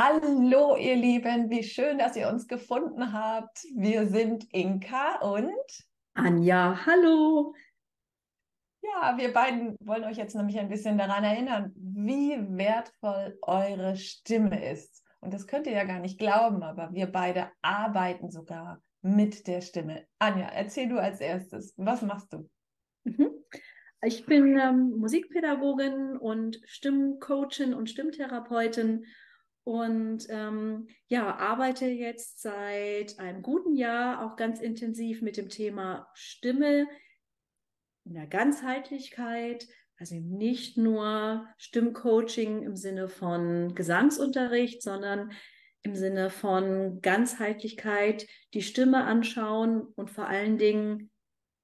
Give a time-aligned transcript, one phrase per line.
[0.00, 3.64] Hallo, ihr Lieben, wie schön, dass ihr uns gefunden habt.
[3.74, 5.50] Wir sind Inka und
[6.14, 6.86] Anja.
[6.86, 7.52] Hallo.
[8.80, 14.70] Ja, wir beiden wollen euch jetzt nämlich ein bisschen daran erinnern, wie wertvoll eure Stimme
[14.70, 15.02] ist.
[15.18, 19.62] Und das könnt ihr ja gar nicht glauben, aber wir beide arbeiten sogar mit der
[19.62, 20.06] Stimme.
[20.20, 22.48] Anja, erzähl du als erstes, was machst du?
[23.02, 23.30] Mhm.
[24.02, 29.04] Ich bin ähm, Musikpädagogin und Stimmcoachin und Stimmtherapeutin
[29.68, 36.08] und ähm, ja, arbeite jetzt seit einem guten Jahr auch ganz intensiv mit dem Thema
[36.14, 36.88] Stimme
[38.06, 39.68] in der Ganzheitlichkeit,
[39.98, 45.32] also nicht nur Stimmcoaching im Sinne von Gesangsunterricht, sondern
[45.82, 51.10] im Sinne von Ganzheitlichkeit, die Stimme anschauen und vor allen Dingen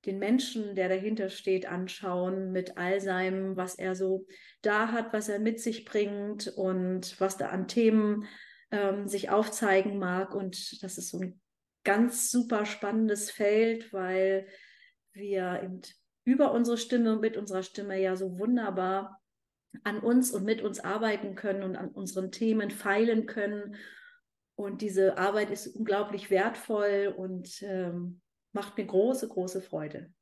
[0.05, 4.27] den Menschen, der dahinter steht, anschauen mit all seinem, was er so
[4.63, 8.27] da hat, was er mit sich bringt und was da an Themen
[8.71, 10.35] ähm, sich aufzeigen mag.
[10.35, 11.41] Und das ist so ein
[11.85, 14.47] ganz super spannendes Feld, weil
[15.13, 15.81] wir eben
[16.25, 19.21] über unsere Stimme und mit unserer Stimme ja so wunderbar
[19.83, 23.77] an uns und mit uns arbeiten können und an unseren Themen feilen können.
[24.57, 28.21] Und diese Arbeit ist unglaublich wertvoll und ähm,
[28.55, 30.13] macht mir große, große Freude.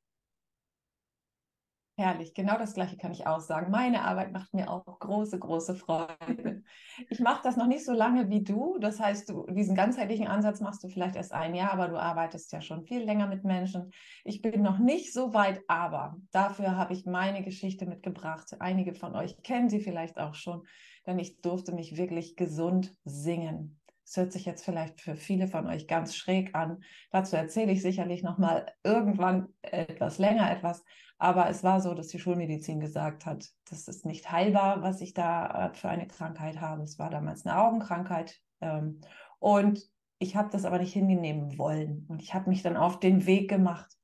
[1.99, 3.71] Herrlich, genau das Gleiche kann ich auch sagen.
[3.71, 6.63] Meine Arbeit macht mir auch große, große Freude.
[7.11, 8.79] Ich mache das noch nicht so lange wie du.
[8.79, 12.51] Das heißt, du, diesen ganzheitlichen Ansatz machst du vielleicht erst ein Jahr, aber du arbeitest
[12.53, 13.91] ja schon viel länger mit Menschen.
[14.25, 18.57] Ich bin noch nicht so weit, aber dafür habe ich meine Geschichte mitgebracht.
[18.59, 20.67] Einige von euch kennen sie vielleicht auch schon,
[21.07, 23.82] denn ich durfte mich wirklich gesund singen.
[24.05, 26.83] Das hört sich jetzt vielleicht für viele von euch ganz schräg an.
[27.11, 30.85] Dazu erzähle ich sicherlich noch mal irgendwann etwas länger etwas.
[31.19, 35.15] Aber es war so, dass die Schulmedizin gesagt hat, das ist nicht heilbar, was ich
[35.15, 36.83] da äh, für eine Krankheit habe.
[36.83, 38.41] Es war damals eine Augenkrankheit.
[38.61, 39.01] Ähm,
[39.39, 39.81] und
[40.19, 42.07] ich habe das aber nicht hinnehmen wollen.
[42.09, 43.97] Und ich habe mich dann auf den Weg gemacht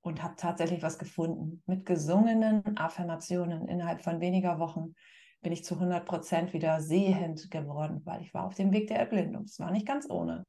[0.00, 1.62] und habe tatsächlich was gefunden.
[1.66, 4.94] Mit gesungenen Affirmationen innerhalb von weniger Wochen
[5.40, 8.98] bin ich zu 100 Prozent wieder sehend geworden, weil ich war auf dem Weg der
[8.98, 9.44] Erblindung.
[9.44, 10.44] Es war nicht ganz ohne.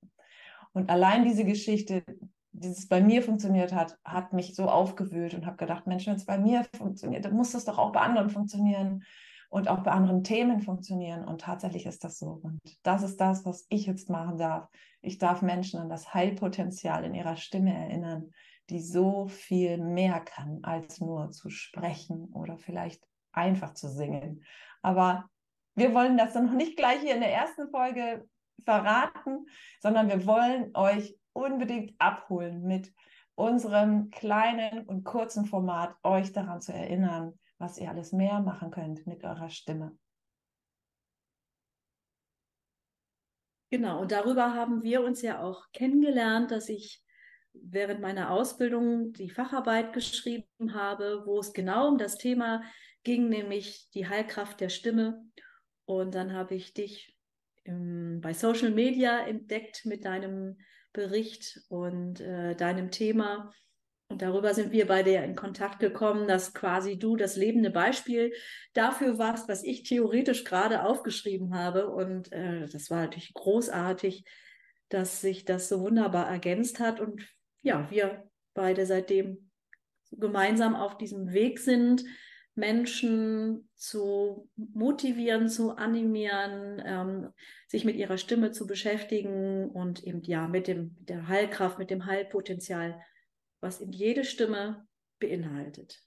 [0.74, 2.04] Und allein diese Geschichte,
[2.52, 6.26] dieses bei mir funktioniert hat, hat mich so aufgewühlt und habe gedacht, Mensch, wenn es
[6.26, 9.04] bei mir funktioniert, dann muss das doch auch bei anderen funktionieren
[9.50, 11.26] und auch bei anderen Themen funktionieren.
[11.26, 12.40] Und tatsächlich ist das so.
[12.44, 14.68] Und das ist das, was ich jetzt machen darf.
[15.02, 18.32] Ich darf Menschen an das Heilpotenzial in ihrer Stimme erinnern,
[18.70, 24.44] die so viel mehr kann, als nur zu sprechen oder vielleicht einfach zu singen.
[24.82, 25.30] Aber
[25.76, 28.28] wir wollen das dann noch nicht gleich hier in der ersten Folge
[28.64, 29.46] verraten,
[29.80, 32.94] sondern wir wollen euch unbedingt abholen mit
[33.36, 39.08] unserem kleinen und kurzen Format, euch daran zu erinnern, was ihr alles mehr machen könnt
[39.08, 39.98] mit eurer Stimme.
[43.72, 47.04] Genau, und darüber haben wir uns ja auch kennengelernt, dass ich
[47.54, 52.64] während meiner Ausbildung die Facharbeit geschrieben habe, wo es genau um das Thema
[53.04, 55.24] ging, nämlich die Heilkraft der Stimme.
[55.86, 57.18] Und dann habe ich dich
[57.64, 60.58] im, bei Social Media entdeckt mit deinem
[60.94, 63.52] Bericht und äh, deinem Thema.
[64.12, 68.34] Und darüber sind wir beide ja in Kontakt gekommen, dass quasi du das lebende Beispiel
[68.74, 71.90] dafür warst, was ich theoretisch gerade aufgeschrieben habe.
[71.90, 74.26] Und äh, das war natürlich großartig,
[74.90, 77.00] dass sich das so wunderbar ergänzt hat.
[77.00, 77.24] Und
[77.62, 79.50] ja, wir beide seitdem
[80.12, 82.04] gemeinsam auf diesem Weg sind,
[82.56, 87.30] Menschen zu motivieren, zu animieren, ähm,
[87.68, 91.90] sich mit ihrer Stimme zu beschäftigen und eben ja mit dem mit der Heilkraft, mit
[91.90, 93.02] dem Heilpotenzial,
[93.62, 94.88] was in jede Stimme
[95.20, 96.02] beinhaltet.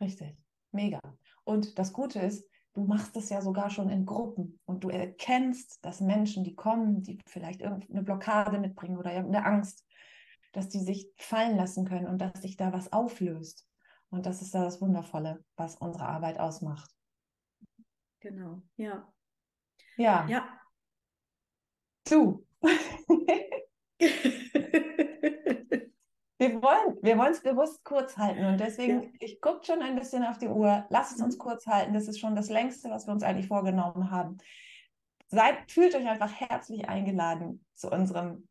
[0.00, 0.36] Richtig,
[0.72, 1.00] mega.
[1.44, 5.84] Und das Gute ist, du machst es ja sogar schon in Gruppen und du erkennst,
[5.84, 9.86] dass Menschen, die kommen, die vielleicht irgendeine Blockade mitbringen oder irgendeine Angst,
[10.52, 13.66] dass die sich fallen lassen können und dass sich da was auflöst.
[14.10, 16.90] Und das ist das Wundervolle, was unsere Arbeit ausmacht.
[18.20, 19.10] Genau, ja.
[19.96, 20.26] Ja.
[20.28, 20.48] Ja.
[22.08, 22.46] Du.
[26.38, 29.08] wir wollen wir es bewusst kurz halten und deswegen, ja.
[29.20, 30.86] ich gucke schon ein bisschen auf die Uhr.
[30.90, 31.40] Lass es uns mhm.
[31.40, 31.94] kurz halten.
[31.94, 34.38] Das ist schon das längste, was wir uns eigentlich vorgenommen haben.
[35.28, 38.48] Seid, fühlt euch einfach herzlich eingeladen zu unserem,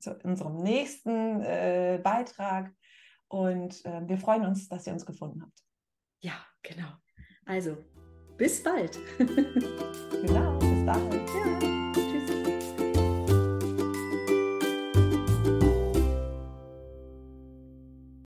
[0.00, 2.72] zu unserem nächsten äh, Beitrag.
[3.28, 5.62] Und äh, wir freuen uns, dass ihr uns gefunden habt.
[6.20, 6.88] Ja, genau.
[7.46, 7.76] Also,
[8.36, 8.98] bis bald.
[9.18, 11.26] genau, bis dahin.
[11.26, 11.59] Ja.